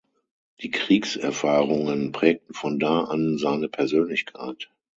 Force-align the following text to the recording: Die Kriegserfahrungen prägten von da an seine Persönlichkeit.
Die 0.61 0.71
Kriegserfahrungen 0.71 2.11
prägten 2.11 2.55
von 2.55 2.79
da 2.79 3.03
an 3.03 3.37
seine 3.37 3.69
Persönlichkeit. 3.69 4.71